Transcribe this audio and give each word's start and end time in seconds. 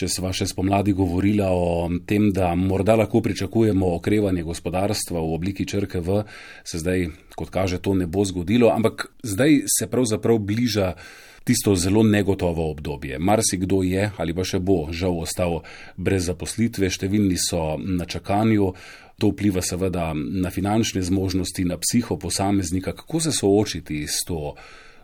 če 0.00 0.08
sva 0.08 0.32
še 0.32 0.48
spomladi 0.48 0.94
govorila 0.96 1.50
o 1.52 1.88
tem, 2.08 2.30
da 2.32 2.54
morda 2.56 2.96
lahko 2.96 3.20
pričakujemo 3.24 3.94
okrevanje 3.98 4.46
gospodarstva 4.46 5.20
v 5.20 5.34
obliki 5.36 5.66
črke 5.68 6.00
V, 6.00 6.22
se 6.64 6.80
zdaj, 6.80 7.10
kot 7.36 7.52
kaže, 7.52 7.82
to 7.84 7.92
ne 7.94 8.08
bo 8.08 8.24
zgodilo, 8.24 8.70
ampak 8.72 9.10
zdaj 9.20 9.66
se 9.68 9.90
pravzaprav 9.92 10.40
bliža 10.40 10.94
tisto 11.44 11.74
zelo 11.76 12.02
negotovo 12.02 12.70
obdobje. 12.70 13.18
Marsikdo 13.18 13.82
je 13.82 14.10
ali 14.16 14.36
pa 14.36 14.44
še 14.44 14.60
bo 14.60 14.88
žal 14.92 15.20
ostal 15.20 15.60
brez 15.96 16.28
zaposlitve, 16.30 16.88
številni 16.92 17.36
so 17.40 17.76
na 17.76 18.08
čakanju. 18.08 18.72
To 19.20 19.34
vpliva 19.34 19.60
seveda 19.60 20.14
na 20.16 20.48
finančne 20.48 21.02
zmožnosti, 21.04 21.66
na 21.68 21.76
psiho 21.76 22.16
posameznika, 22.16 22.96
kako 22.96 23.20
se 23.20 23.32
soočiti 23.36 24.06
s 24.08 24.24
to 24.24 24.54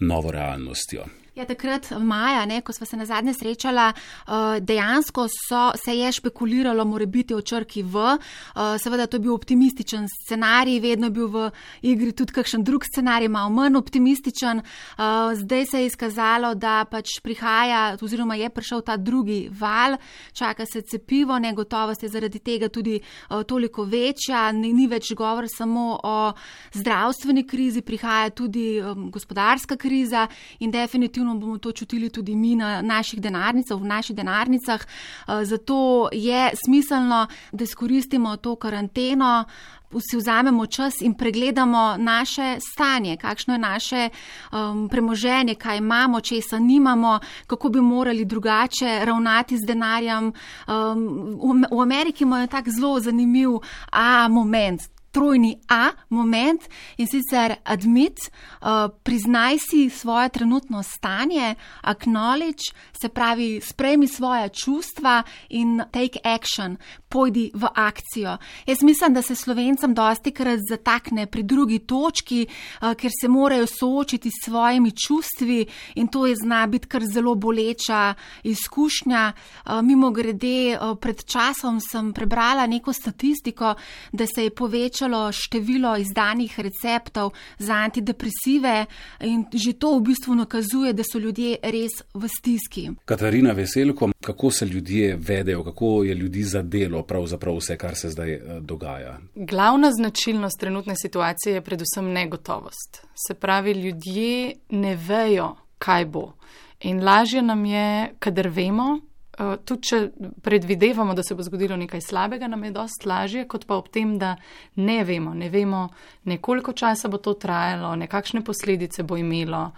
novo 0.00 0.32
realnostjo. 0.32 1.04
Ja, 1.36 1.44
takrat 1.44 1.90
maja, 2.00 2.46
ne, 2.48 2.62
ko 2.64 2.72
smo 2.72 2.86
se 2.88 2.96
na 2.96 3.04
zadnje 3.04 3.34
srečala, 3.34 3.90
eh, 3.92 4.60
dejansko 4.60 5.26
so, 5.28 5.72
se 5.84 5.92
je 5.98 6.12
špekuliralo, 6.12 6.84
mora 6.84 7.06
biti 7.06 7.34
o 7.34 7.40
črki 7.40 7.82
V. 7.82 8.16
Eh, 8.16 8.78
seveda 8.78 9.06
to 9.06 9.16
je 9.16 9.20
bil 9.20 9.34
optimističen 9.34 10.06
scenarij, 10.08 10.80
vedno 10.80 11.06
je 11.06 11.10
bil 11.10 11.28
v 11.28 11.50
igri 11.82 12.12
tudi 12.12 12.32
kakšen 12.32 12.64
drug 12.64 12.84
scenarij, 12.84 13.28
malo 13.28 13.50
manj 13.50 13.76
optimističen. 13.76 14.58
Eh, 14.58 15.34
zdaj 15.34 15.66
se 15.66 15.80
je 15.80 15.86
izkazalo, 15.86 16.54
da 16.54 16.84
pač 16.90 17.20
prihaja, 17.22 17.98
oziroma 18.00 18.34
je 18.34 18.48
prišel 18.48 18.80
ta 18.80 18.96
drugi 18.96 19.50
val, 19.52 19.98
čaka 20.32 20.64
se 20.64 20.80
cepivo, 20.80 21.38
negotovost 21.38 22.02
je 22.02 22.08
zaradi 22.08 22.38
tega 22.38 22.68
tudi 22.68 23.00
toliko 23.46 23.84
večja, 23.84 24.52
ni, 24.52 24.72
ni 24.72 24.86
več 24.86 25.12
govor 25.12 25.44
samo 25.48 26.00
o 26.02 26.32
zdravstveni 26.72 27.46
krizi, 27.46 27.82
prihaja 27.82 28.30
tudi 28.30 28.80
gospodarska 29.12 29.76
kriza 29.76 30.28
in 30.60 30.70
definitivno 30.70 31.25
definitivno 31.26 31.34
bomo 31.34 31.58
to 31.58 31.72
čutili 31.72 32.10
tudi 32.10 32.34
mi 32.34 32.56
na 32.56 32.82
naših 32.82 33.20
denarnicah, 33.20 33.78
v 33.80 33.84
naših 33.84 34.16
denarnicah. 34.16 34.80
Eh, 34.80 35.44
zato 35.44 36.08
je 36.12 36.50
smiselno, 36.64 37.26
da 37.52 37.64
izkoristimo 37.64 38.36
to 38.36 38.56
karanteno. 38.56 39.44
Vsi 39.90 40.16
vzamemo 40.16 40.66
čas 40.66 41.00
in 41.00 41.14
pregledamo 41.14 41.96
naše 41.98 42.58
stanje, 42.60 43.16
kakšno 43.16 43.54
je 43.54 43.58
naše 43.58 44.08
um, 44.52 44.88
premoženje, 44.88 45.54
kaj 45.54 45.78
imamo, 45.78 46.20
česa 46.20 46.58
nimamo, 46.58 47.20
kako 47.46 47.68
bi 47.68 47.80
morali 47.80 48.24
drugače 48.24 49.04
ravnati 49.04 49.56
z 49.56 49.66
denarjem. 49.66 50.32
Um, 50.66 51.64
v 51.70 51.80
Ameriki 51.80 52.24
imajo 52.24 52.46
tak 52.46 52.68
zelo 52.68 53.00
zanimiv 53.00 53.50
a 53.92 54.28
moment 54.28 54.95
trojni 55.16 55.56
A 55.68 55.90
moment 56.08 56.60
in 56.96 57.06
sicer 57.08 57.56
admit, 57.64 58.18
uh, 58.20 58.92
priznaj 59.02 59.56
si 59.58 59.90
svoje 59.90 60.28
trenutno 60.28 60.82
stanje, 60.82 61.54
acknowledge, 61.82 62.68
se 62.92 63.08
pravi, 63.08 63.60
sprejmi 63.60 64.08
svoje 64.08 64.48
čustva 64.48 65.22
in 65.48 65.80
take 65.90 66.20
action, 66.24 66.76
pojdi 67.08 67.50
v 67.54 67.68
akcijo. 67.74 68.36
Jaz 68.66 68.82
mislim, 68.82 69.14
da 69.14 69.22
se 69.22 69.34
slovencem 69.34 69.94
dosti 69.94 70.30
krat 70.30 70.60
zatakne 70.68 71.26
pri 71.26 71.42
drugi 71.42 71.78
točki, 71.78 72.46
uh, 72.46 72.92
ker 72.92 73.10
se 73.20 73.28
morajo 73.28 73.66
soočiti 73.66 74.30
s 74.30 74.44
svojimi 74.44 74.92
čustvi 75.06 75.66
in 75.94 76.08
to 76.08 76.26
je 76.26 76.36
zna 76.36 76.66
biti 76.66 76.86
kar 76.86 77.02
zelo 77.04 77.34
boleča 77.34 78.14
izkušnja. 78.42 79.32
Uh, 79.32 79.82
mimo 79.82 80.10
grede, 80.10 80.76
uh, 80.76 80.98
pred 81.00 81.24
časom 81.24 81.80
sem 81.80 82.12
prebrala 82.12 82.66
neko 82.66 82.92
statistiko, 82.92 83.74
da 84.12 84.26
se 84.26 84.44
je 84.44 84.50
povečalo 84.50 85.05
povečalo 85.06 85.32
število 85.32 85.96
izdanih 85.96 86.60
receptov 86.60 87.32
za 87.58 87.74
antidepresive 87.74 88.86
in 89.20 89.44
že 89.52 89.72
to 89.72 89.98
v 89.98 90.02
bistvu 90.02 90.34
nakazuje, 90.34 90.92
da 90.92 91.02
so 91.02 91.18
ljudje 91.18 91.56
res 91.62 92.02
v 92.14 92.28
stiski. 92.28 92.90
Katarina 93.04 93.52
Veselko, 93.52 94.10
kako 94.20 94.50
se 94.50 94.66
ljudje 94.66 95.16
vedejo, 95.16 95.64
kako 95.64 96.04
je 96.04 96.14
ljudi 96.14 96.42
zadelo 96.42 97.02
pravzaprav 97.02 97.56
vse, 97.56 97.76
kar 97.76 97.96
se 97.96 98.10
zdaj 98.10 98.32
eh, 98.32 98.40
dogaja? 98.60 99.18
Glavna 99.34 99.92
značilnost 99.92 100.60
trenutne 100.60 100.94
situacije 100.96 101.54
je 101.54 101.60
predvsem 101.60 102.12
negotovost. 102.12 103.06
Se 103.14 103.34
pravi, 103.34 103.72
ljudje 103.72 104.54
ne 104.70 104.96
vejo, 104.96 105.56
kaj 105.78 106.04
bo. 106.04 106.32
In 106.80 107.04
lažje 107.04 107.42
nam 107.42 107.64
je, 107.64 108.12
kadar 108.18 108.48
vemo, 108.48 109.00
tudi 109.36 109.82
če 109.82 109.98
predvidevamo, 110.42 111.14
da 111.14 111.22
se 111.22 111.34
bo 111.34 111.44
zgodilo 111.44 111.76
nekaj 111.76 112.00
slabega, 112.00 112.48
nam 112.48 112.64
je 112.64 112.70
dost 112.70 113.04
lažje, 113.06 113.44
kot 113.48 113.66
pa 113.66 113.76
ob 113.76 113.88
tem, 113.92 114.16
da 114.18 114.36
ne 114.76 115.02
vemo, 115.04 115.34
ne 115.34 115.50
vemo, 115.52 115.88
nekoliko 116.24 116.72
časa 116.72 117.08
bo 117.12 117.20
to 117.20 117.34
trajalo, 117.34 117.94
nekakšne 117.96 118.44
posledice 118.44 119.02
bo 119.02 119.18
imelo. 119.20 119.70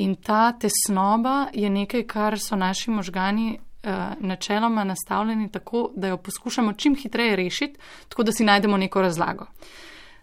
In 0.00 0.16
ta 0.16 0.52
tesnoba 0.52 1.50
je 1.52 1.70
nekaj, 1.70 2.06
kar 2.08 2.38
so 2.40 2.56
naši 2.56 2.90
možgani 2.90 3.58
uh, 3.58 4.14
načeloma 4.20 4.84
nastavljeni 4.84 5.50
tako, 5.52 5.90
da 5.96 6.08
jo 6.08 6.16
poskušamo 6.16 6.72
čim 6.72 6.96
hitreje 6.96 7.36
rešiti, 7.36 7.78
tako 8.08 8.22
da 8.22 8.32
si 8.32 8.44
najdemo 8.44 8.76
neko 8.76 9.02
razlago. 9.02 9.46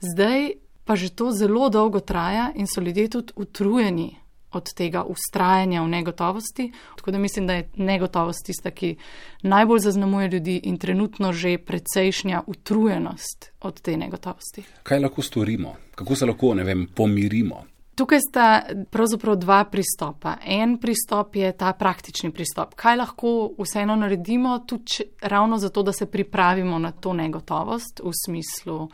Zdaj 0.01 0.51
pa 0.85 0.95
že 0.95 1.13
to 1.13 1.29
zelo 1.31 1.69
dolgo 1.69 2.00
traja 2.00 2.50
in 2.56 2.66
so 2.67 2.81
ljudje 2.81 3.09
tudi 3.09 3.33
utrujeni 3.35 4.16
od 4.51 4.73
tega 4.73 5.03
ustrajanja 5.03 5.81
v 5.83 5.87
negotovosti. 5.87 6.71
Tako 6.95 7.11
da 7.11 7.17
mislim, 7.17 7.47
da 7.47 7.53
je 7.53 7.69
negotovost 7.75 8.45
tista, 8.45 8.71
ki 8.71 8.95
najbolj 9.41 9.79
zaznamuje 9.79 10.27
ljudi 10.27 10.59
in 10.63 10.77
trenutno 10.77 11.33
že 11.33 11.57
precejšnja 11.57 12.43
utrujenost 12.47 13.51
od 13.61 13.81
te 13.81 13.97
negotovosti. 13.97 14.63
Kaj 14.83 14.99
lahko 14.99 15.21
storimo? 15.21 15.75
Kako 15.95 16.15
se 16.15 16.25
lahko, 16.25 16.53
ne 16.53 16.63
vem, 16.63 16.88
pomirimo? 16.95 17.63
Tukaj 17.99 18.19
sta 18.29 18.61
pravzaprav 18.89 19.35
dva 19.35 19.63
pristopa. 19.65 20.38
En 20.45 20.77
pristop 20.79 21.35
je 21.35 21.51
ta 21.51 21.73
praktični 21.73 22.31
pristop. 22.31 22.73
Kaj 22.75 22.95
lahko 22.95 23.31
vseeno 23.59 23.95
naredimo, 23.95 24.59
tudi 24.59 25.03
ravno 25.21 25.57
zato, 25.57 25.83
da 25.83 25.91
se 25.91 26.05
pripravimo 26.05 26.79
na 26.79 26.91
to 26.91 27.13
negotovost 27.13 27.99
v 28.03 28.11
smislu 28.25 28.88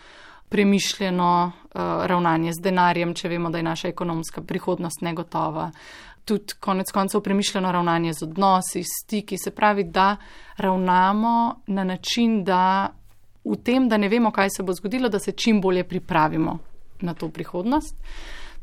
premišljeno 0.50 1.52
uh, 1.52 1.82
ravnanje 2.06 2.54
z 2.54 2.62
denarjem, 2.62 3.14
če 3.14 3.30
vemo, 3.30 3.50
da 3.50 3.58
je 3.58 3.64
naša 3.64 3.88
ekonomska 3.88 4.42
prihodnost 4.42 5.02
negotova. 5.02 5.72
Tudi 6.26 6.54
konec 6.60 6.92
koncev 6.92 7.22
premišljeno 7.22 7.72
ravnanje 7.72 8.14
z 8.14 8.24
odnosi, 8.24 8.84
stiki, 8.84 9.38
se 9.38 9.52
pravi, 9.52 9.84
da 9.84 10.16
ravnamo 10.58 11.62
na 11.68 11.84
način, 11.84 12.44
da 12.44 12.90
v 13.46 13.58
tem, 13.64 13.90
da 13.90 13.98
ne 13.98 14.10
vemo, 14.10 14.32
kaj 14.32 14.50
se 14.58 14.64
bo 14.64 14.74
zgodilo, 14.74 15.10
da 15.10 15.20
se 15.20 15.32
čim 15.32 15.62
bolje 15.62 15.84
pripravimo 15.84 16.58
na 17.02 17.14
to 17.14 17.30
prihodnost. 17.30 17.96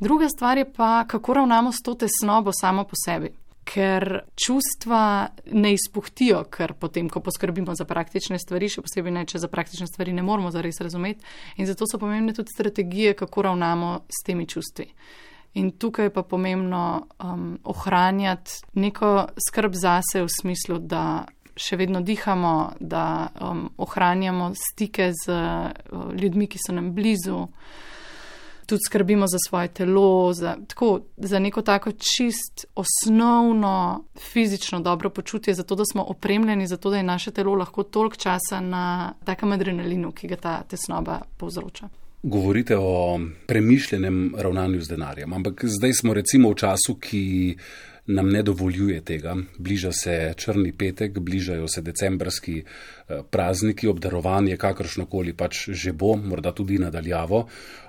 Druga 0.00 0.28
stvar 0.28 0.59
je 0.59 0.72
pa, 0.72 1.04
kako 1.04 1.34
ravnamo 1.34 1.72
s 1.72 1.82
to 1.84 1.94
tesnobo 1.94 2.50
samo 2.60 2.84
po 2.84 2.99
sebi 3.04 3.41
ker 3.65 4.21
čustva 4.37 5.28
ne 5.53 5.73
izpuhtijo, 5.73 6.45
ker 6.50 6.75
potem, 6.75 7.09
ko 7.09 7.21
poskrbimo 7.21 7.75
za 7.78 7.84
praktične 7.89 8.39
stvari, 8.39 8.69
še 8.69 8.83
posebej 8.84 9.15
ne, 9.15 9.25
če 9.28 9.41
za 9.43 9.50
praktične 9.50 9.87
stvari 9.87 10.15
ne 10.17 10.25
moramo 10.27 10.50
zares 10.50 10.81
razumeti. 10.83 11.25
In 11.62 11.69
zato 11.71 11.87
so 11.87 12.00
pomembne 12.03 12.34
tudi 12.34 12.55
strategije, 12.55 13.15
kako 13.19 13.49
ravnamo 13.49 14.00
s 14.09 14.25
temi 14.27 14.49
čustvi. 14.49 14.89
In 15.55 15.71
tukaj 15.77 16.09
je 16.09 16.15
pa 16.15 16.23
pomembno 16.25 17.06
um, 17.21 17.59
ohranjati 17.65 18.62
neko 18.81 19.28
skrb 19.37 19.75
zase 19.77 20.25
v 20.25 20.33
smislu, 20.33 20.79
da 20.79 21.27
še 21.56 21.77
vedno 21.77 22.00
dihamo, 22.00 22.73
da 22.81 23.29
um, 23.37 23.67
ohranjamo 23.77 24.53
stike 24.56 25.11
z 25.12 25.37
uh, 25.37 26.12
ljudmi, 26.17 26.49
ki 26.49 26.59
so 26.59 26.73
nam 26.73 26.94
blizu 26.97 27.47
tudi 28.67 28.81
skrbimo 28.89 29.27
za 29.27 29.39
svoje 29.49 29.69
telo, 29.69 30.33
za, 30.33 30.56
tako, 30.69 31.00
za 31.17 31.39
neko 31.39 31.62
tako 31.62 31.93
čist 31.93 32.67
osnovno 32.75 34.05
fizično 34.33 34.81
dobro 34.81 35.11
počutje, 35.11 35.55
zato 35.55 35.75
da 35.75 35.84
smo 35.84 36.03
opremljeni, 36.03 36.67
zato 36.67 36.91
da 36.91 36.97
je 36.97 37.03
naše 37.03 37.31
telo 37.31 37.55
lahko 37.55 37.83
toliko 37.83 38.17
časa 38.17 38.61
na 38.61 39.12
takem 39.25 39.53
adrenalinu, 39.53 40.12
ki 40.12 40.28
ga 40.28 40.37
ta 40.37 40.62
tesnoba 40.62 41.21
povzroča. 41.37 41.89
Govorite 42.23 42.77
o 42.78 43.21
premišljenem 43.47 44.34
ravnanju 44.39 44.81
z 44.81 44.89
denarjem, 44.89 45.33
ampak 45.33 45.65
zdaj 45.65 45.93
smo 45.93 46.15
recimo 46.15 46.50
v 46.50 46.55
času, 46.55 46.94
ki 47.00 47.56
nam 48.06 48.30
ne 48.30 48.42
dovoljuje 48.42 49.00
tega. 49.00 49.36
Bliža 49.58 49.92
se 49.92 50.34
črni 50.36 50.72
petek, 50.72 51.18
bližajo 51.18 51.68
se 51.68 51.82
decembrski 51.82 52.62
eh, 52.62 53.22
prazniki, 53.31 53.88
obdarovanje, 53.88 54.56
kakršnokoli 54.56 55.32
pač 55.32 55.69
že 55.69 55.93
bo, 55.93 56.16
morda 56.16 56.52
tudi 56.52 56.78
nadaljavo. 56.78 57.46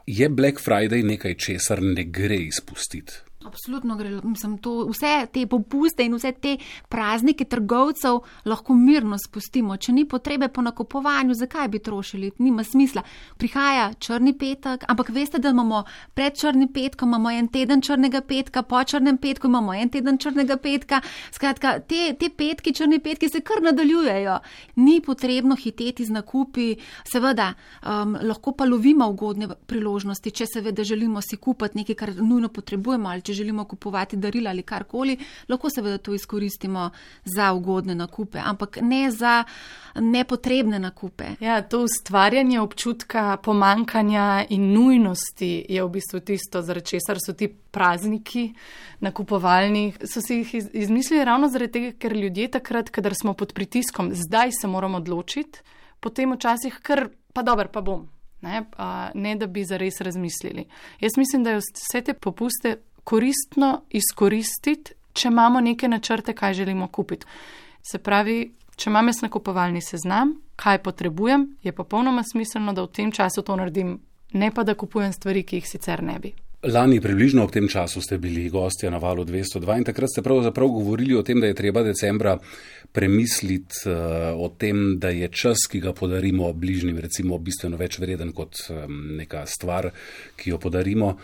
Je 0.07 0.29
Black 0.29 0.61
Friday 0.61 1.03
nekaj, 1.03 1.35
česar 1.35 1.81
ne 1.81 2.03
gre 2.03 2.37
izpustiti? 2.37 3.13
Absolutno 3.45 3.95
gre. 3.95 4.09
Mislim, 4.23 4.57
to, 4.57 4.85
vse 4.87 5.27
te 5.33 5.45
popuste 5.47 6.05
in 6.05 6.15
vse 6.15 6.31
te 6.31 6.57
praznike 6.89 7.45
trgovcev 7.45 8.21
lahko 8.45 8.73
mirno 8.73 9.17
spustimo. 9.19 9.77
Če 9.77 9.91
ni 9.91 10.05
potrebe 10.07 10.47
po 10.47 10.61
nakupovanju, 10.61 11.35
zakaj 11.35 11.67
bi 11.67 11.79
trošili? 11.83 12.31
Nima 12.39 12.63
smisla. 12.63 13.03
Prihaja 13.37 13.89
črni 13.99 14.33
petek, 14.37 14.85
ampak 14.87 15.09
veste, 15.09 15.41
da 15.43 15.51
imamo 15.51 15.83
pred 16.13 16.37
črnim 16.39 16.71
petkom, 16.73 17.09
imamo 17.09 17.31
en 17.31 17.47
teden 17.47 17.81
črnega 17.81 18.21
petka, 18.21 18.63
po 18.63 18.83
črnem 18.83 19.17
petku 19.17 19.47
imamo 19.51 19.73
en 19.73 19.91
teden 19.91 20.17
črnega 20.17 20.57
petka. 20.57 21.01
Skratka, 21.31 21.77
te, 21.79 22.13
te 22.19 22.29
petki, 22.29 22.73
črni 22.73 22.99
petki 23.03 23.29
se 23.29 23.43
kar 23.43 23.61
nadaljujejo. 23.63 24.39
Ni 24.75 25.01
potrebno 25.01 25.55
hiteti 25.59 26.05
z 26.05 26.15
nakupi. 26.15 26.69
Seveda, 27.11 27.53
um, 27.83 28.15
lahko 28.21 28.55
pa 28.55 28.65
lovimo 28.65 29.09
ugodne 29.11 29.49
priložnosti, 29.67 30.31
če 30.31 30.47
seveda 30.47 30.83
želimo 30.87 31.21
si 31.21 31.37
kupiti 31.37 31.81
nekaj, 31.81 31.95
kar 31.95 32.15
nujno 32.21 32.47
potrebujemo 32.53 33.09
ali 33.09 33.21
če 33.21 33.32
če 33.33 33.41
želimo 33.41 33.65
kupovati 33.65 34.17
darila 34.17 34.49
ali 34.49 34.63
karkoli, 34.63 35.17
lahko 35.49 35.69
seveda 35.69 35.97
to 35.97 36.13
izkoristimo 36.13 36.89
za 37.25 37.53
ugodne 37.53 37.95
nakupe, 37.95 38.39
ampak 38.39 38.77
ne 38.81 39.11
za 39.11 39.43
nepotrebne 39.95 40.79
nakupe. 40.79 41.35
Ja, 41.39 41.61
to 41.61 41.83
ustvarjanje 41.83 42.59
občutka 42.61 43.37
pomankanja 43.37 44.45
in 44.49 44.71
nujnosti 44.73 45.65
je 45.69 45.83
v 45.83 45.89
bistvu 45.89 46.19
tisto, 46.19 46.61
zaradi 46.61 46.93
česar 46.95 47.21
so 47.25 47.33
ti 47.33 47.47
prazniki 47.47 48.53
nakupovalni. 48.99 49.93
So 50.05 50.21
si 50.21 50.41
jih 50.41 50.55
izmislili 50.73 51.25
ravno 51.25 51.49
zaradi 51.49 51.71
tega, 51.71 51.93
ker 51.97 52.17
ljudje 52.17 52.51
takrat, 52.59 52.89
kadar 52.89 53.15
smo 53.17 53.33
pod 53.33 53.53
pritiskom, 53.53 54.13
zdaj 54.13 54.53
se 54.61 54.67
moramo 54.67 55.01
odločiti, 55.01 55.61
potem 55.99 56.33
včasih 56.33 56.79
kar, 56.81 57.07
pa 57.33 57.41
dobro, 57.41 57.69
pa 57.73 57.81
bom. 57.81 58.09
Ne, 58.43 58.65
ne 59.15 59.37
da 59.39 59.47
bi 59.47 59.61
zares 59.63 60.01
razmislili. 60.03 60.65
Jaz 60.99 61.15
mislim, 61.17 61.43
da 61.43 61.53
je 61.53 61.61
vse 61.63 62.01
te 62.01 62.13
popuste 62.13 62.75
koristno 63.03 63.81
izkoristiti, 63.89 64.93
če 65.13 65.27
imamo 65.27 65.61
neke 65.61 65.87
načrte, 65.87 66.33
kaj 66.33 66.53
želimo 66.53 66.87
kupiti. 66.87 67.25
Se 67.83 67.99
pravi, 67.99 68.53
če 68.75 68.89
imam 68.89 69.07
jaz 69.11 69.21
nakupovalni 69.21 69.81
seznam, 69.81 70.37
kaj 70.55 70.81
potrebujem, 70.83 71.47
je 71.63 71.71
popolnoma 71.71 72.23
smiselno, 72.23 72.73
da 72.73 72.85
v 72.85 72.93
tem 72.95 73.11
času 73.11 73.43
to 73.43 73.55
naredim, 73.59 73.97
ne 74.33 74.49
pa 74.51 74.63
da 74.63 74.75
kupujem 74.75 75.13
stvari, 75.13 75.43
ki 75.43 75.61
jih 75.61 75.69
sicer 75.69 76.03
ne 76.03 76.17
bi. 76.19 76.33
Lani 76.63 77.01
približno 77.03 77.43
ob 77.43 77.51
tem 77.51 77.65
času 77.67 77.99
ste 78.01 78.17
bili 78.17 78.45
gostja 78.49 78.87
na 78.89 78.97
valu 78.97 79.25
202 79.27 79.77
in 79.77 79.83
takrat 79.83 80.09
ste 80.09 80.21
pravzaprav 80.23 80.69
govorili 80.71 81.17
o 81.19 81.23
tem, 81.23 81.41
da 81.43 81.49
je 81.49 81.57
treba 81.59 81.83
decembra 81.83 82.37
premisliti 82.91 83.83
uh, 83.89 84.39
o 84.39 84.47
tem, 84.47 84.95
da 84.99 85.11
je 85.11 85.27
čas, 85.27 85.67
ki 85.67 85.81
ga 85.83 85.91
podarimo 85.93 86.53
bližnjim, 86.53 87.01
recimo 87.03 87.37
bistveno 87.37 87.77
več 87.77 87.99
vreden 87.99 88.31
kot 88.31 88.63
neka 88.87 89.43
stvar, 89.45 89.89
ki 90.39 90.53
jo 90.53 90.61
podarimo. 90.63 91.17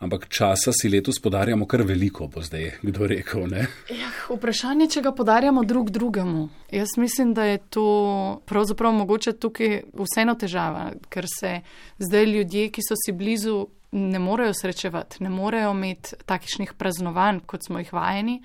Ampak 0.00 0.28
časa 0.32 0.72
si 0.72 0.88
letos 0.88 1.18
podarjamo 1.20 1.66
kar 1.68 1.82
veliko, 1.84 2.24
bo 2.32 2.40
zdaj 2.40 2.78
kdo 2.82 3.06
rekel. 3.10 3.52
Ja, 3.92 4.08
vprašanje, 4.30 4.86
če 4.94 5.02
ga 5.04 5.12
podarjamo 5.12 5.64
drug 5.68 5.90
drugemu. 5.92 6.46
Jaz 6.72 6.96
mislim, 6.96 7.34
da 7.36 7.44
je 7.44 7.58
to 7.68 7.84
pravzaprav 8.48 8.96
mogoče 8.96 9.34
tukaj 9.36 9.82
vseeno 10.00 10.38
težava, 10.40 10.86
ker 11.12 11.28
se 11.28 11.58
zdaj 12.00 12.24
ljudje, 12.32 12.70
ki 12.72 12.86
so 12.86 12.96
si 12.96 13.12
blizu, 13.12 13.66
ne 13.92 14.18
morejo 14.18 14.56
srečevati, 14.56 15.20
ne 15.20 15.28
morejo 15.28 15.74
imeti 15.76 16.16
takšnih 16.24 16.72
praznovanj, 16.80 17.44
kot 17.46 17.68
smo 17.68 17.82
jih 17.84 17.92
vajeni. 17.92 18.40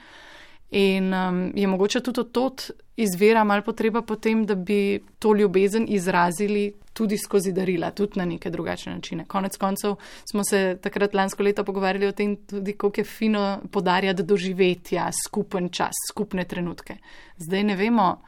In 0.71 1.13
um, 1.13 1.51
je 1.55 1.67
mogoče 1.67 1.99
tudi 2.01 2.21
od 2.21 2.71
izvira 2.97 3.43
malo 3.43 3.61
potreba 3.61 4.01
potem, 4.01 4.45
da 4.45 4.55
bi 4.55 4.99
to 5.19 5.33
ljubezen 5.33 5.85
izrazili 5.89 6.73
tudi 6.93 7.17
skozi 7.17 7.51
darila, 7.51 7.91
tudi 7.91 8.19
na 8.19 8.25
neke 8.25 8.49
drugačne 8.49 8.95
načine. 8.95 9.25
Konec 9.25 9.57
koncev 9.57 9.95
smo 10.31 10.43
se 10.43 10.77
takrat 10.81 11.13
lansko 11.13 11.43
leto 11.43 11.63
pogovarjali 11.63 12.07
o 12.07 12.11
tem, 12.11 12.35
tudi 12.35 12.73
kako 12.73 13.01
je 13.01 13.03
fino 13.03 13.59
podarjati 13.71 14.23
doživetja, 14.23 15.09
skupen 15.25 15.69
čas, 15.69 15.93
skupne 16.11 16.43
trenutke. 16.43 16.97
Zdaj 17.37 17.63
ne 17.63 17.75
vemo, 17.75 18.21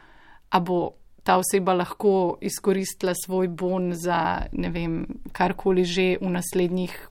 a 0.49 0.59
bo 0.59 0.91
ta 1.23 1.37
oseba 1.39 1.73
lahko 1.73 2.37
izkoristila 2.41 3.13
svoj 3.25 3.47
bon 3.47 3.93
za 3.93 4.47
ne 4.51 4.69
vem, 4.69 5.05
karkoli 5.31 5.83
že 5.83 6.17
v 6.21 6.29
naslednjih, 6.29 7.09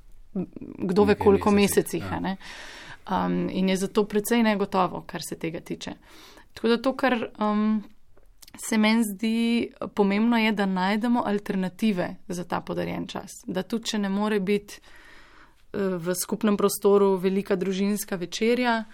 kdo 0.78 1.04
ve 1.04 1.14
koliko 1.14 1.50
mesecih. 1.50 2.04
mesecih 2.04 2.30
ja. 2.30 2.36
Um, 3.10 3.48
in 3.50 3.68
je 3.68 3.76
zato 3.76 4.04
precej 4.04 4.42
negotovo, 4.42 5.04
kar 5.06 5.22
se 5.28 5.38
tega 5.38 5.60
tiče. 5.60 5.92
Tako 6.54 6.68
da 6.68 6.82
to, 6.82 6.96
kar 6.96 7.28
um, 7.38 7.82
se 8.58 8.78
meni 8.78 9.04
zdi 9.04 9.70
pomembno, 9.94 10.38
je, 10.38 10.52
da 10.52 10.66
najdemo 10.66 11.22
alternative 11.26 12.16
za 12.28 12.44
ta 12.44 12.60
podarjen 12.60 13.06
čas. 13.06 13.30
Da 13.46 13.62
tudi, 13.62 13.84
če 13.84 13.98
ne 13.98 14.08
more 14.08 14.40
biti 14.40 14.80
uh, 14.80 14.90
v 16.02 16.14
skupnem 16.14 16.56
prostoru 16.56 17.14
velika 17.16 17.56
družinska 17.56 18.16
večerja, 18.16 18.84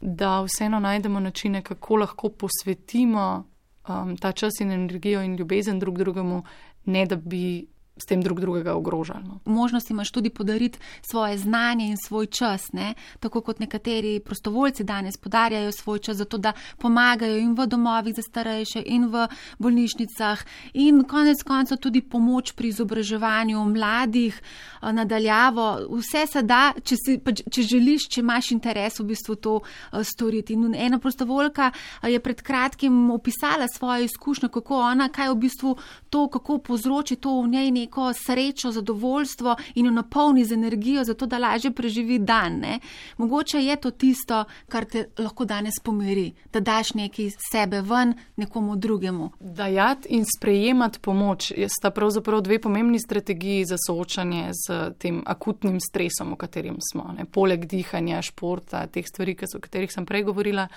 da 0.00 0.40
vseeno 0.42 0.80
najdemo 0.80 1.20
načine, 1.20 1.62
kako 1.62 1.96
lahko 1.96 2.28
posvetimo 2.28 3.44
um, 3.88 4.16
ta 4.16 4.32
čas 4.32 4.60
in 4.60 4.72
energijo 4.72 5.22
in 5.22 5.36
ljubezen 5.36 5.78
drug 5.78 5.98
drugemu, 5.98 6.42
ne 6.84 7.06
da 7.06 7.16
bi 7.16 7.66
s 8.00 8.06
tem 8.06 8.22
drug 8.22 8.40
drugega 8.40 8.74
ogrožali. 8.74 9.24
No. 9.24 9.38
Možnost 9.44 9.90
imaš 9.90 10.10
tudi 10.10 10.30
podariti 10.30 10.78
svoje 11.02 11.38
znanje 11.38 11.86
in 11.86 11.96
svoj 11.96 12.26
čas, 12.26 12.72
ne? 12.72 12.94
tako 13.20 13.40
kot 13.40 13.58
nekateri 13.60 14.20
prostovoljci 14.20 14.84
danes 14.84 15.16
podarjajo 15.16 15.72
svoj 15.72 15.98
čas 15.98 16.16
za 16.16 16.24
to, 16.24 16.38
da 16.38 16.52
pomagajo 16.78 17.38
in 17.38 17.54
v 17.54 17.66
domovih 17.66 18.14
za 18.16 18.22
starejše 18.22 18.82
in 18.86 19.06
v 19.06 19.26
bolnišnicah 19.58 20.44
in 20.74 21.04
konec 21.04 21.42
koncev 21.42 21.78
tudi 21.78 22.00
pomoč 22.00 22.52
pri 22.52 22.68
izobraževanju 22.68 23.64
mladih 23.64 24.40
eh, 24.40 24.92
nadaljavo. 24.92 25.78
Vse 25.90 26.26
se 26.26 26.42
da, 26.42 26.72
če, 26.84 26.96
si, 26.96 27.18
če 27.50 27.62
želiš, 27.62 28.08
če 28.08 28.20
imaš 28.20 28.50
interes 28.50 29.00
v 29.00 29.08
bistvu 29.12 29.36
to 29.36 29.60
eh, 29.60 30.04
storiti. 30.04 30.52
In 30.52 30.74
ena 30.74 30.98
prostovoljka 30.98 31.70
eh, 31.70 32.10
je 32.10 32.20
pred 32.20 32.42
kratkim 32.42 33.10
opisala 33.10 33.68
svojo 33.68 34.08
izkušnjo, 34.08 34.48
kako 34.48 34.80
ona, 34.80 35.08
kaj 35.08 35.30
v 35.30 35.38
bistvu 35.46 35.76
to, 36.10 36.28
kako 36.28 36.58
povzroči 36.58 37.16
to 37.16 37.40
v 37.42 37.48
njej 37.48 37.70
nekaj 37.70 37.89
neko 37.90 38.12
srečo, 38.12 38.72
zadovoljstvo 38.72 39.56
in 39.74 39.86
jo 39.86 39.92
napolni 39.92 40.44
z 40.44 40.52
energijo, 40.52 41.04
zato 41.04 41.26
da 41.26 41.38
lažje 41.38 41.70
preživi 41.70 42.18
dan. 42.18 42.58
Ne? 42.58 42.78
Mogoče 43.18 43.58
je 43.58 43.76
to 43.76 43.90
tisto, 43.90 44.44
kar 44.68 44.84
te 44.84 45.08
lahko 45.18 45.44
danes 45.44 45.74
pomiri, 45.82 46.32
da 46.52 46.60
daš 46.60 46.94
nekaj 46.94 47.30
sebe 47.50 47.80
ven 47.82 48.14
nekomu 48.36 48.76
drugemu. 48.76 49.30
Dajati 49.40 50.08
in 50.08 50.24
sprejemati 50.36 50.98
pomoč 50.98 51.52
sta 51.68 51.90
pravzaprav 51.90 52.40
dve 52.40 52.58
pomembni 52.58 52.98
strategiji 52.98 53.64
za 53.64 53.76
soočanje 53.86 54.50
z 54.52 54.92
tem 54.98 55.22
akutnim 55.26 55.80
stresom, 55.80 56.32
v 56.32 56.36
katerem 56.36 56.76
smo. 56.92 57.12
Ne? 57.18 57.24
Poleg 57.24 57.66
dihanja, 57.66 58.22
športa, 58.22 58.86
teh 58.86 59.06
stvari, 59.06 59.36
o 59.56 59.60
katerih 59.60 59.90
sem 59.92 60.06
prej 60.06 60.22
govorila, 60.30 60.68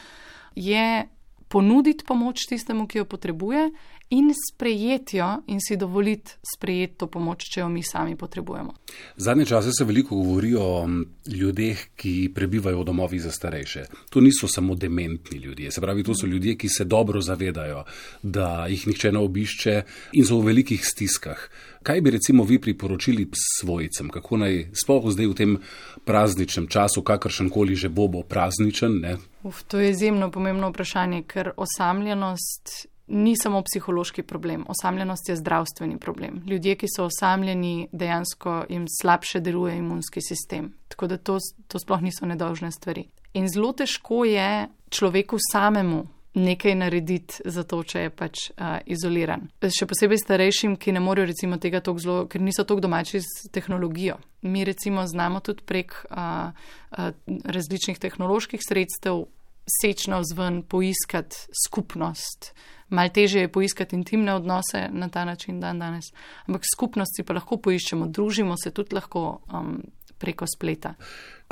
je 0.56 1.06
ponuditi 1.48 2.06
pomoč 2.06 2.48
tistemu, 2.50 2.88
ki 2.88 2.98
jo 2.98 3.06
potrebuje, 3.06 3.70
in 4.14 4.30
sprejeti 4.34 5.18
jo 5.18 5.42
in 5.48 5.60
si 5.62 5.78
dovoliti 5.78 6.32
sprejeti 6.56 6.98
to 6.98 7.08
pomoč, 7.08 7.48
če 7.50 7.64
jo 7.64 7.70
mi 7.70 7.82
sami 7.84 8.16
potrebujemo. 8.16 8.74
Zadnje 9.18 9.46
čase 9.46 9.74
se 9.74 9.86
veliko 9.86 10.16
govori 10.16 10.54
o 10.56 10.86
ljudeh, 11.28 11.82
ki 11.98 12.30
prebivajo 12.36 12.84
v 12.84 12.86
domovih 12.86 13.22
za 13.22 13.32
starejše. 13.32 13.86
To 14.14 14.22
niso 14.22 14.48
samo 14.48 14.76
dementni 14.76 15.38
ljudje, 15.38 15.72
se 15.72 15.82
pravi, 15.82 16.04
to 16.04 16.14
so 16.16 16.30
ljudje, 16.30 16.56
ki 16.58 16.70
se 16.70 16.86
dobro 16.86 17.22
zavedajo, 17.22 17.84
da 18.24 18.68
jih 18.70 18.88
nihče 18.88 19.12
ne 19.12 19.20
obišče 19.20 19.82
in 20.14 20.26
so 20.26 20.38
v 20.38 20.52
velikih 20.54 20.86
stiskah. 20.86 21.50
Kaj 21.84 22.02
bi 22.02 22.14
recimo 22.16 22.44
vi 22.44 22.62
priporočili 22.62 23.28
svojcem, 23.60 24.10
kako 24.10 24.38
naj 24.38 24.68
sploh 24.78 25.10
zdaj 25.12 25.28
v 25.28 25.34
tem 25.36 25.58
prazničnem 26.06 26.68
času, 26.68 27.02
kakršen 27.02 27.50
koli 27.50 27.76
že 27.76 27.90
bo, 27.90 28.08
bo 28.08 28.22
prazničen? 28.24 29.02
Uf, 29.44 29.66
to 29.68 29.82
je 29.82 29.90
izjemno 29.92 30.32
pomembno 30.32 30.70
vprašanje, 30.70 31.24
ker 31.28 31.52
osamljenost 31.58 32.93
ni 33.08 33.36
samo 33.38 33.62
psihološki 33.62 34.24
problem, 34.24 34.66
osamljenost 34.68 35.30
je 35.30 35.36
zdravstveni 35.36 35.98
problem. 35.98 36.44
Ljudje, 36.48 36.76
ki 36.76 36.88
so 36.96 37.06
osamljeni, 37.06 37.88
dejansko 37.92 38.64
jim 38.70 38.86
slabše 39.02 39.40
deluje 39.40 39.78
imunski 39.78 40.22
sistem. 40.22 40.74
Tako 40.88 41.08
da 41.08 41.18
to, 41.18 41.38
to 41.68 41.80
sploh 41.80 42.02
niso 42.02 42.26
nedolžne 42.26 42.72
stvari. 42.72 43.08
In 43.34 43.48
zelo 43.50 43.74
težko 43.74 44.26
je 44.26 44.68
človeku 44.90 45.38
samemu 45.52 46.08
nekaj 46.34 46.76
narediti 46.76 47.36
za 47.46 47.64
to, 47.64 47.84
če 47.84 48.08
je 48.08 48.10
pač 48.10 48.48
uh, 48.50 48.80
izoliran. 48.90 49.48
Še 49.62 49.86
posebej 49.90 50.18
starejšim, 50.18 50.78
ki 50.82 50.96
ne 50.96 51.02
morejo 51.04 51.30
recimo 51.30 51.60
tega 51.62 51.82
tako 51.84 52.02
zelo, 52.02 52.18
ker 52.30 52.42
niso 52.42 52.66
tako 52.66 52.82
domači 52.88 53.22
z 53.22 53.52
tehnologijo. 53.54 54.18
Mi 54.42 54.66
recimo 54.66 55.06
znamo 55.08 55.44
tudi 55.46 55.66
prek 55.66 55.94
uh, 56.10 56.50
uh, 56.98 57.14
različnih 57.46 58.02
tehnoloških 58.02 58.62
sredstev 58.66 59.26
sečno 59.68 60.20
vzven 60.20 60.64
poiskati 60.64 61.36
skupnost. 61.66 62.54
Mal 62.90 63.10
teže 63.10 63.40
je 63.40 63.52
poiskati 63.52 63.96
intimne 63.96 64.36
odnose 64.36 64.90
na 64.92 65.10
ta 65.10 65.26
način 65.26 65.60
dan 65.60 65.80
danes, 65.80 66.12
ampak 66.46 66.68
skupnosti 66.76 67.24
pa 67.24 67.34
lahko 67.34 67.58
poiščemo, 67.58 68.08
družimo 68.08 68.58
se 68.64 68.72
tudi 68.72 68.96
lahko 68.96 69.42
um, 69.54 69.80
preko 70.18 70.46
spleta. 70.48 70.94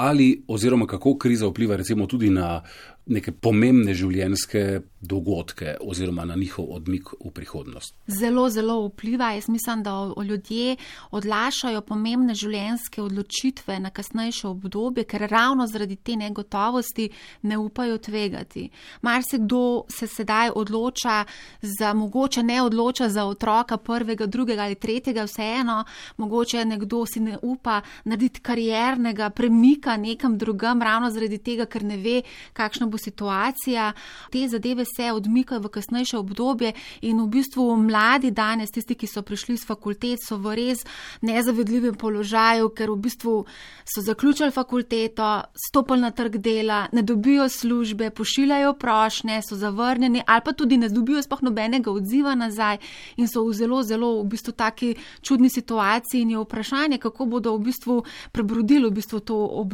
Ali 0.01 0.43
oziroma 0.47 0.87
kako 0.87 1.17
kriza 1.17 1.47
vpliva 1.47 1.75
recimo 1.75 2.07
tudi 2.07 2.29
na 2.29 2.61
neke 3.05 3.31
pomembne 3.31 3.93
življenjske 3.97 4.81
dogodke 5.01 5.73
oziroma 5.81 6.25
na 6.29 6.35
njihov 6.37 6.67
odmik 6.75 7.09
v 7.17 7.31
prihodnost? 7.33 7.95
Zelo, 8.07 8.45
zelo 8.53 8.75
vpliva. 8.85 9.31
Jaz 9.33 9.49
mislim, 9.49 9.81
da 9.83 9.95
ljudje 10.27 10.75
odlašajo 11.11 11.81
pomembne 11.81 12.35
življenjske 12.37 13.01
odločitve 13.01 13.79
na 13.81 13.89
kasnejše 13.89 14.47
obdobje, 14.47 15.05
ker 15.09 15.25
ravno 15.31 15.65
zaradi 15.67 15.95
te 15.95 16.15
negotovosti 16.15 17.09
ne 17.49 17.57
upajo 17.57 17.97
tvegati. 17.97 18.67
Mar 19.01 19.25
se 19.25 19.41
kdo 19.41 19.83
se 19.89 20.07
sedaj 20.07 20.53
odloča 20.55 21.23
za, 21.61 21.93
mogoče 21.97 22.43
ne 22.43 22.61
odloča 22.61 23.09
za 23.09 23.25
otroka 23.25 23.77
prvega, 23.77 24.25
drugega 24.25 24.69
ali 24.69 24.75
tretjega, 24.75 25.25
vseeno, 25.25 25.83
mogoče 26.17 26.65
nekdo 26.65 27.05
si 27.05 27.19
ne 27.19 27.37
upa 27.41 27.81
narediti 28.05 28.39
kariernega 28.45 29.29
premika 29.29 29.90
odmika 29.91 30.11
nekam 30.11 30.37
drugam, 30.37 30.81
ravno 30.81 31.09
zaradi 31.09 31.37
tega, 31.37 31.65
ker 31.65 31.83
ne 31.83 31.97
ve, 31.97 32.21
kakšna 32.53 32.87
bo 32.87 32.97
situacija. 32.97 33.93
Te 34.31 34.47
zadeve 34.47 34.85
se 34.85 35.11
odmikajo 35.11 35.61
v 35.61 35.69
kasnejše 35.69 36.17
obdobje 36.17 36.73
in 37.01 37.21
v 37.21 37.27
bistvu 37.27 37.75
mladi 37.77 38.31
danes, 38.31 38.71
tisti, 38.71 38.95
ki 38.95 39.07
so 39.07 39.21
prišli 39.21 39.57
z 39.57 39.65
fakultet, 39.65 40.19
so 40.23 40.37
v 40.37 40.55
res 40.55 40.85
nezavedljivem 41.21 41.95
položaju, 41.95 42.69
ker 42.69 42.91
v 42.91 42.97
bistvu 42.97 43.45
so 43.85 44.01
zaključili 44.01 44.51
fakulteto, 44.51 45.43
stopili 45.67 46.01
na 46.01 46.11
trg 46.11 46.37
dela, 46.37 46.87
ne 46.91 47.01
dobijo 47.01 47.49
službe, 47.49 48.09
pošiljajo 48.09 48.73
prošnje, 48.73 49.41
so 49.41 49.55
zavrnjeni 49.55 50.23
ali 50.27 50.41
pa 50.45 50.53
tudi 50.53 50.77
ne 50.77 50.89
dobijo 50.89 51.21
spoh 51.21 51.41
nobenega 51.41 51.91
odziva 51.91 52.35
nazaj 52.35 52.77
in 53.17 53.27
so 53.27 53.43
v 53.45 53.53
zelo, 53.53 53.83
zelo 53.83 54.21
v 54.21 54.27
bistvu 54.27 54.53
taki 54.53 54.95
čudni 55.21 55.49
situaciji 55.49 56.21
in 56.21 56.31
je 56.31 56.43
vprašanje, 56.43 56.97
kako 56.97 57.25
bodo 57.25 57.55
v 57.57 57.71
bistvu 57.71 58.03
prebrodili 58.31 58.89
v 58.89 58.93
bistvu 58.99 59.19
to 59.19 59.35
obdobje. 59.35 59.70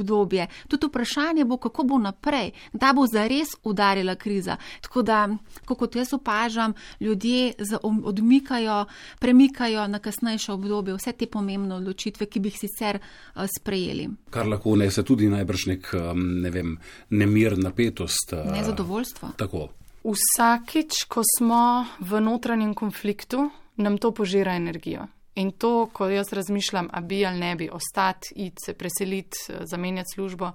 Tudi 0.68 0.88
vprašanje 0.88 1.46
bo, 1.46 1.58
kako 1.58 1.84
bo 1.84 1.98
naprej, 1.98 2.52
da 2.74 2.94
bo 2.94 3.08
zares 3.08 3.56
udarila 3.64 4.16
kriza. 4.16 4.58
Tako 4.82 5.02
da, 5.02 5.30
kot 5.66 5.96
jaz 5.96 6.14
opažam, 6.14 6.74
ljudje 7.00 7.54
odmikajo, 7.82 8.86
premikajo 9.20 9.88
na 9.88 10.00
kasnejše 10.00 10.52
obdobje 10.52 10.96
vse 10.96 11.12
te 11.12 11.26
pomembne 11.26 11.76
odločitve, 11.76 12.26
ki 12.26 12.40
bi 12.40 12.50
jih 12.50 12.60
sicer 12.60 13.00
uh, 13.00 13.46
sprejeli. 13.60 14.10
Kar 14.30 14.48
lahko 14.48 14.76
nese 14.76 15.04
tudi 15.04 15.30
najbrž 15.30 15.66
nek 15.68 15.92
ne 16.16 16.50
vem, 16.50 16.78
nemir, 17.10 17.58
napetost. 17.58 18.34
Uh, 18.34 18.52
Nezadovoljstvo. 18.52 19.34
Tako. 19.38 19.68
Vsakič, 20.08 21.04
ko 21.12 21.22
smo 21.28 21.86
v 22.00 22.22
notranjem 22.22 22.74
konfliktu, 22.74 23.50
nam 23.76 23.98
to 23.98 24.12
požira 24.12 24.56
energijo. 24.56 25.08
In 25.38 25.52
to, 25.52 25.90
ko 25.94 26.08
jaz 26.10 26.34
razmišljam, 26.34 26.90
a 26.92 27.02
bi 27.02 27.26
ali 27.26 27.40
ne 27.40 27.56
bi 27.56 27.70
ostati, 27.70 28.34
iti 28.36 28.58
se 28.66 28.74
preseliti, 28.74 29.38
zamenjati 29.70 30.16
službo, 30.16 30.52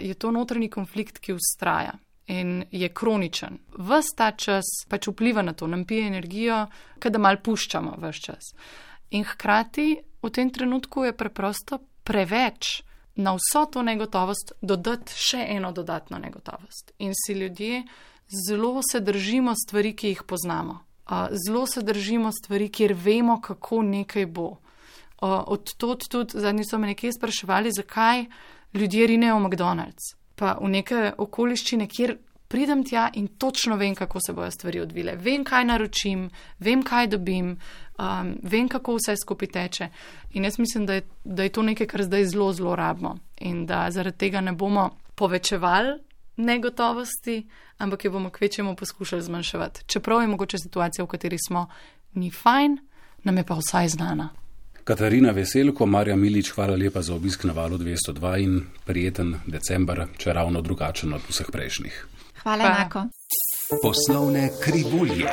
je 0.00 0.14
to 0.14 0.30
notranji 0.30 0.70
konflikt, 0.70 1.18
ki 1.18 1.36
ustraja 1.36 1.92
in 2.26 2.64
je 2.70 2.88
kroničen. 2.88 3.58
Ves 3.78 4.08
ta 4.16 4.30
čas 4.30 4.64
pač 4.88 5.08
vpliva 5.12 5.42
na 5.42 5.52
to, 5.52 5.66
nam 5.66 5.84
pije 5.84 6.06
energijo, 6.06 6.64
kada 6.98 7.18
mal 7.18 7.36
puščamo 7.42 7.98
vse 8.00 8.20
čas. 8.20 8.48
In 9.10 9.24
hkrati 9.24 9.86
v 10.22 10.30
tem 10.30 10.50
trenutku 10.50 11.04
je 11.04 11.12
preprosto 11.12 11.78
preveč 12.02 12.80
na 13.20 13.36
vso 13.36 13.66
to 13.70 13.82
negotovost 13.82 14.56
dodati 14.62 15.12
še 15.12 15.44
eno 15.58 15.72
dodatno 15.72 16.18
negotovost. 16.18 16.92
In 16.98 17.12
si 17.14 17.36
ljudje 17.36 17.84
zelo 18.48 18.80
se 18.92 19.00
držimo 19.00 19.54
stvari, 19.54 19.94
ki 19.96 20.08
jih 20.08 20.22
poznamo 20.26 20.85
zelo 21.46 21.66
se 21.66 21.82
držimo 21.82 22.32
stvari, 22.32 22.68
kjer 22.68 22.92
vemo, 22.92 23.40
kako 23.40 23.82
nekaj 23.82 24.26
bo. 24.26 24.56
Od 25.20 25.74
tod 25.74 26.08
tudi 26.08 26.40
zadnji 26.40 26.64
so 26.64 26.78
me 26.78 26.86
nekje 26.86 27.12
spraševali, 27.12 27.72
zakaj 27.72 28.24
ljudje 28.74 29.06
rinejo 29.06 29.38
v 29.38 29.48
McDonald's. 29.48 30.14
Pa 30.36 30.58
v 30.60 30.68
neke 30.68 31.12
okoliščine, 31.18 31.86
kjer 31.88 32.16
pridem 32.48 32.84
tja 32.84 33.10
in 33.14 33.28
točno 33.28 33.76
vem, 33.76 33.94
kako 33.94 34.20
se 34.26 34.32
bojo 34.32 34.50
stvari 34.50 34.80
odvile. 34.80 35.16
Vem, 35.16 35.44
kaj 35.44 35.64
naročim, 35.64 36.28
vem, 36.58 36.82
kaj 36.82 37.06
dobim, 37.06 37.56
um, 37.98 38.34
vem, 38.42 38.68
kako 38.68 38.98
vse 38.98 39.16
skupaj 39.22 39.48
teče. 39.48 39.88
In 40.34 40.44
jaz 40.44 40.58
mislim, 40.58 40.86
da 40.86 40.94
je, 40.94 41.06
da 41.24 41.42
je 41.42 41.48
to 41.48 41.62
nekaj, 41.62 41.86
kar 41.86 42.02
zdaj 42.02 42.24
zelo, 42.24 42.52
zelo 42.52 42.76
rabimo 42.76 43.16
in 43.40 43.66
da 43.66 43.86
zaradi 43.90 44.18
tega 44.18 44.40
ne 44.40 44.52
bomo 44.52 44.90
povečevali 45.14 45.98
negotovosti, 46.36 47.46
ampak 47.78 48.04
jo 48.04 48.10
bomo 48.10 48.30
kvečemu 48.30 48.76
poskušali 48.76 49.22
zmanjševati. 49.22 49.84
Čeprav 49.86 50.20
je 50.20 50.28
mogoče 50.28 50.58
situacija, 50.58 51.04
v 51.04 51.08
kateri 51.08 51.36
smo, 51.48 51.68
ni 52.14 52.30
fajn, 52.30 52.78
nam 53.24 53.36
je 53.36 53.44
pa 53.44 53.54
vsaj 53.54 53.88
znana. 53.88 54.28
Katarina 54.84 55.30
Veselko, 55.30 55.86
Marja 55.86 56.16
Milič, 56.16 56.52
hvala 56.54 56.76
lepa 56.76 57.02
za 57.02 57.14
obisk 57.14 57.44
na 57.44 57.52
valu 57.52 57.78
202 57.78 58.36
in 58.42 58.60
prijeten 58.84 59.34
december, 59.46 60.06
če 60.18 60.32
ravno 60.32 60.60
drugačen 60.60 61.12
od 61.12 61.26
vseh 61.28 61.50
prejšnjih. 61.52 62.06
Hvala 62.42 62.64
enako. 62.64 63.06
Poslovne 63.82 64.50
krivulje. 64.62 65.32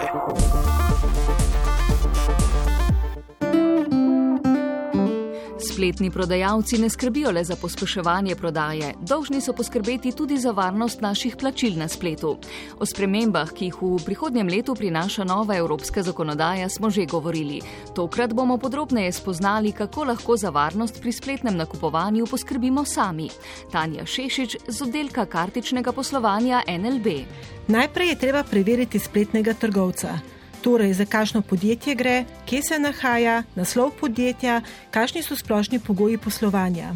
Spletni 5.74 6.12
prodajalci 6.12 6.78
ne 6.78 6.90
skrbijo 6.90 7.32
le 7.32 7.44
za 7.44 7.56
pospeševanje 7.56 8.36
prodaje, 8.36 8.94
dolžni 9.02 9.42
so 9.42 9.54
poskrbeti 9.54 10.12
tudi 10.12 10.38
za 10.38 10.52
varnost 10.52 11.02
naših 11.02 11.36
plačil 11.36 11.74
na 11.78 11.88
spletu. 11.88 12.36
O 12.80 12.86
spremembah, 12.86 13.50
ki 13.50 13.72
jih 13.72 13.80
v 13.82 13.98
prihodnjem 14.06 14.52
letu 14.54 14.76
prinaša 14.76 15.24
nova 15.26 15.58
evropska 15.58 16.04
zakonodaja, 16.04 16.70
smo 16.70 16.90
že 16.90 17.08
govorili. 17.10 17.62
Tokrat 17.96 18.34
bomo 18.34 18.58
podrobneje 18.58 19.12
spoznali, 19.12 19.72
kako 19.72 20.04
lahko 20.04 20.38
za 20.38 20.50
varnost 20.50 21.02
pri 21.02 21.12
spletnem 21.12 21.58
nakupovanju 21.58 22.28
poskrbimo 22.30 22.86
sami. 22.86 23.30
Tanja 23.72 24.06
Šešič 24.06 24.58
z 24.68 24.82
oddelka 24.82 25.26
kartičnega 25.26 25.92
poslovanja 25.92 26.62
NLB. 26.68 27.26
Najprej 27.68 28.10
je 28.10 28.20
treba 28.20 28.44
preveriti 28.44 29.00
spletnega 29.00 29.54
trgovca 29.54 30.33
torej 30.64 30.94
za 30.94 31.06
kakšno 31.06 31.42
podjetje 31.42 31.96
gre, 31.96 32.26
kje 32.46 32.62
se 32.64 32.80
nahaja, 32.80 33.44
naslov 33.56 33.92
podjetja, 34.00 34.62
kakšni 34.92 35.24
so 35.24 35.36
splošni 35.36 35.80
pogoji 35.80 36.18
poslovanja. 36.18 36.96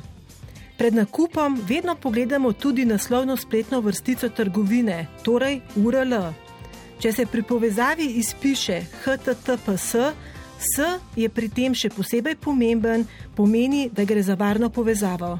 Pred 0.78 0.96
nakupom 0.96 1.60
vedno 1.68 1.96
pogledamo 1.96 2.54
tudi 2.54 2.86
naslovno 2.86 3.38
spletno 3.38 3.82
vrstico 3.82 4.30
trgovine, 4.30 5.08
torej 5.24 5.62
URL. 5.76 6.14
Če 7.00 7.12
se 7.12 7.26
pri 7.26 7.44
povezavi 7.44 8.06
izpiše 8.22 8.82
HTTPS, 9.04 9.96
S 10.58 10.82
je 11.16 11.30
pri 11.30 11.50
tem 11.54 11.74
še 11.78 11.92
posebej 11.94 12.38
pomemben, 12.42 13.06
pomeni, 13.38 13.90
da 13.94 14.06
gre 14.06 14.24
za 14.26 14.34
varno 14.34 14.70
povezavo. 14.74 15.38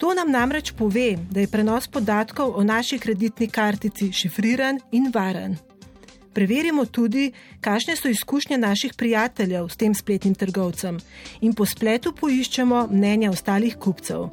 To 0.00 0.14
nam 0.16 0.32
namreč 0.32 0.72
pove, 0.72 1.18
da 1.28 1.44
je 1.44 1.50
prenos 1.52 1.88
podatkov 1.88 2.56
o 2.56 2.64
naši 2.64 2.98
kreditni 2.98 3.50
kartici 3.52 4.12
šifriran 4.12 4.80
in 4.96 5.12
varen. 5.12 5.58
Preverimo 6.32 6.84
tudi, 6.86 7.32
kakšne 7.60 7.96
so 7.96 8.08
izkušnje 8.08 8.58
naših 8.58 8.94
prijateljev 8.94 9.68
s 9.68 9.76
tem 9.76 9.94
spletnim 9.94 10.34
trgovcem 10.34 11.00
in 11.40 11.54
po 11.54 11.66
spletu 11.66 12.12
poiščemo 12.12 12.86
mnenja 12.90 13.30
ostalih 13.30 13.76
kupcev. 13.76 14.28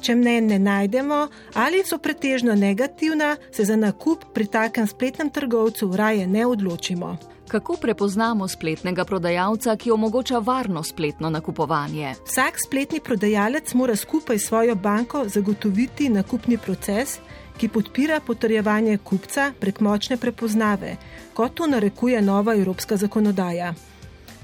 Če 0.00 0.14
mnen 0.16 0.46
ne 0.46 0.58
najdemo 0.58 1.26
ali 1.54 1.82
so 1.84 1.98
pretežno 1.98 2.54
negativna, 2.54 3.36
se 3.52 3.64
za 3.64 3.76
nakup 3.76 4.24
pri 4.34 4.46
takem 4.46 4.86
spletnem 4.86 5.30
trgovcu 5.30 5.92
raje 5.96 6.26
ne 6.26 6.46
odločimo. 6.46 7.16
Kako 7.50 7.76
prepoznamo 7.82 8.46
spletnega 8.48 9.04
prodajalca, 9.04 9.74
ki 9.76 9.90
omogoča 9.90 10.38
varno 10.38 10.82
spletno 10.82 11.30
nakupovanje? 11.30 12.14
Vsak 12.26 12.60
spletni 12.66 13.00
prodajalec 13.00 13.74
mora 13.74 13.96
skupaj 13.96 14.38
s 14.38 14.46
svojo 14.46 14.74
banko 14.74 15.24
zagotoviti 15.28 16.08
nakupni 16.08 16.58
proces, 16.58 17.18
ki 17.58 17.68
podpira 17.68 18.20
potrjevanje 18.20 18.98
kupca 18.98 19.52
prek 19.60 19.80
močne 19.80 20.16
prepoznave, 20.16 20.96
kot 21.34 21.54
to 21.54 21.66
narekuje 21.66 22.22
nova 22.22 22.54
evropska 22.54 22.96
zakonodaja. 22.96 23.74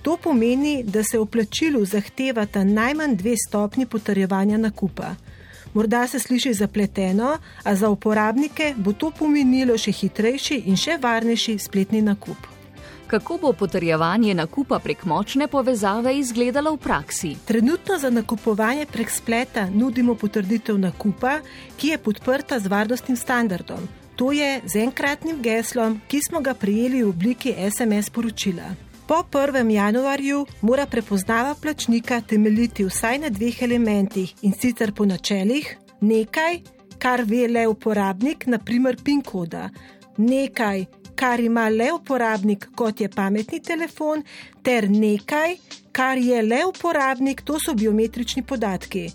To 0.02 0.16
pomeni, 0.16 0.82
da 0.82 1.02
se 1.04 1.18
v 1.18 1.26
plačilu 1.26 1.84
zahtevata 1.84 2.64
najmanj 2.64 3.16
dve 3.16 3.34
stopni 3.48 3.86
potrjevanja 3.86 4.58
nakupa. 4.58 5.14
Morda 5.74 6.06
se 6.06 6.18
sliši 6.18 6.54
zapleteno, 6.54 7.38
a 7.62 7.76
za 7.76 7.88
uporabnike 7.90 8.74
bo 8.76 8.92
to 8.92 9.10
pomenilo 9.10 9.78
še 9.78 9.92
hitrejši 9.92 10.62
in 10.66 10.76
še 10.76 10.98
varnejši 11.02 11.58
spletni 11.58 12.02
nakup 12.02 12.55
kako 13.06 13.38
bo 13.42 13.52
potrjevanje 13.52 14.34
nakupa 14.34 14.78
prek 14.78 15.04
močne 15.04 15.48
povezave 15.48 16.18
izgledalo 16.18 16.74
v 16.74 16.78
praksi. 16.78 17.36
Trenutno 17.44 17.98
za 17.98 18.10
nakupovanje 18.10 18.86
prek 18.86 19.10
spleta 19.10 19.70
nudimo 19.70 20.14
potrditev 20.14 20.78
nakupa, 20.78 21.38
ki 21.76 21.88
je 21.88 21.98
podprta 21.98 22.58
z 22.58 22.66
varnostnim 22.66 23.16
standardom. 23.16 23.88
To 24.16 24.32
je 24.32 24.60
z 24.64 24.76
enkratnim 24.76 25.42
geslom, 25.42 26.00
ki 26.08 26.20
smo 26.28 26.40
ga 26.40 26.54
prijeli 26.54 27.02
v 27.02 27.08
obliki 27.08 27.54
SMS 27.70 28.10
poročila. 28.10 28.74
Po 29.06 29.14
1. 29.14 29.70
januarju 29.70 30.46
mora 30.60 30.86
prepoznava 30.86 31.54
plačnika 31.54 32.20
temeljiti 32.20 32.84
vsaj 32.84 33.18
na 33.18 33.28
dveh 33.28 33.62
elementih 33.62 34.34
in 34.42 34.52
sicer 34.52 34.92
po 34.92 35.04
načelih 35.04 35.76
nekaj, 36.00 36.60
kar 36.98 37.22
ve 37.22 37.48
le 37.48 37.66
uporabnik, 37.68 38.46
naprimer 38.46 38.96
PIN 39.04 39.22
koda, 39.22 39.68
nekaj, 40.16 40.84
kar 41.16 41.40
ima 41.40 41.68
le 41.68 41.92
uporabnik, 41.92 42.68
kot 42.74 43.00
je 43.00 43.08
pametni 43.08 43.60
telefon, 43.62 44.22
ter 44.62 44.90
nekaj, 44.90 45.56
kar 45.92 46.18
je 46.18 46.42
le 46.42 46.64
uporabnik, 46.68 47.42
to 47.42 47.58
so 47.60 47.74
biometrični 47.74 48.42
podatki. 48.42 49.08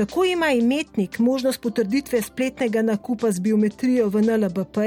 Tako 0.00 0.24
ima 0.24 0.50
imetnik 0.50 1.18
možnost 1.18 1.60
potrditve 1.60 2.22
spletnega 2.22 2.82
nakupa 2.82 3.30
z 3.32 3.40
biometrijo 3.40 4.08
v 4.08 4.22
NLBP, 4.22 4.78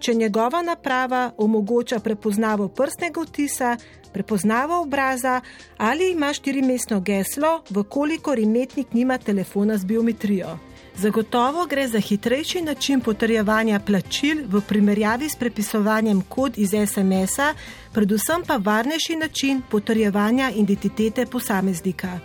če 0.00 0.14
njegova 0.14 0.62
naprava 0.62 1.30
omogoča 1.38 2.00
prepoznavo 2.00 2.68
prstnega 2.68 3.22
vtisa, 3.22 3.76
prepoznavo 4.12 4.82
obraza 4.82 5.40
ali 5.76 6.10
ima 6.12 6.32
štirimestno 6.32 7.00
geslo, 7.00 7.62
vkolikor 7.70 8.38
imetnik 8.38 8.92
nima 8.92 9.18
telefona 9.18 9.78
z 9.78 9.84
biometrijo. 9.84 10.58
Zagotovo 10.96 11.66
gre 11.66 11.88
za 11.88 12.00
hitrejši 12.00 12.62
način 12.62 13.00
potrjevanja 13.00 13.80
plačil 13.80 14.44
v 14.48 14.60
primerjavi 14.68 15.28
s 15.28 15.36
prepisovanjem 15.36 16.22
kod 16.28 16.58
iz 16.58 16.70
SMS-a, 16.70 17.54
predvsem 17.92 18.42
pa 18.46 18.56
varnejši 18.56 19.16
način 19.16 19.62
potrjevanja 19.70 20.50
identitete 20.50 21.26
posameznika. 21.26 22.18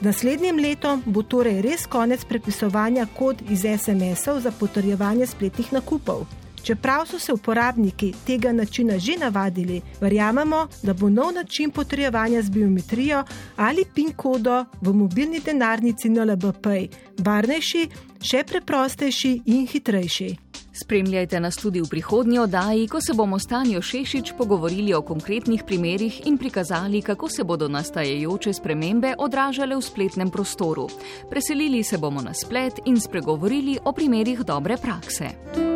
Naslednjim 0.00 0.56
letom 0.56 1.02
bo 1.06 1.22
torej 1.22 1.62
res 1.62 1.86
konec 1.86 2.24
prepisovanja 2.24 3.06
kod 3.18 3.42
iz 3.50 3.60
SMS-ov 3.60 4.40
za 4.40 4.50
potrjevanje 4.50 5.26
spletnih 5.26 5.72
nakupov. 5.72 6.26
Čeprav 6.62 7.06
so 7.06 7.18
se 7.18 7.32
uporabniki 7.32 8.12
tega 8.26 8.52
načina 8.52 8.98
že 8.98 9.16
navadili, 9.20 9.80
verjamemo, 10.00 10.66
da 10.82 10.92
bo 10.92 11.08
nov 11.08 11.32
način 11.34 11.70
potrjevanja 11.70 12.42
z 12.42 12.50
biometrijo 12.50 13.24
ali 13.56 13.84
PIN 13.94 14.12
kodo 14.16 14.64
v 14.80 14.92
mobilni 14.92 15.40
denarnici 15.40 16.08
NLBP 16.08 16.66
varnejši, 17.18 17.88
še 18.20 18.44
preprostejši 18.44 19.40
in 19.46 19.66
hitrejši. 19.66 20.36
Spremljajte 20.72 21.40
nas 21.40 21.56
tudi 21.56 21.80
v 21.80 21.88
prihodnji 21.90 22.38
oddaji, 22.38 22.88
ko 22.88 23.00
se 23.00 23.14
bomo 23.14 23.38
s 23.38 23.46
Tanjo 23.46 23.82
Šešič 23.82 24.32
pogovorili 24.38 24.94
o 24.94 25.02
konkretnih 25.02 25.64
primerih 25.66 26.26
in 26.26 26.38
prikazali, 26.38 27.02
kako 27.02 27.28
se 27.28 27.44
bodo 27.44 27.68
nastajajoče 27.68 28.52
spremembe 28.52 29.14
odražale 29.18 29.76
v 29.76 29.82
spletnem 29.82 30.30
prostoru. 30.30 30.88
Preselili 31.30 31.82
se 31.84 31.98
bomo 31.98 32.22
na 32.22 32.34
splet 32.34 32.80
in 32.86 33.00
spregovorili 33.00 33.78
o 33.84 33.92
primerih 33.92 34.40
dobre 34.40 34.76
prakse. 34.76 35.69